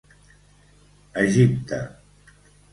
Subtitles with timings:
[1.25, 1.81] Egipte.